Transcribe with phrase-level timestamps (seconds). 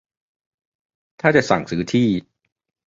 [1.21, 2.09] ถ้าจะสั่งซื้อที่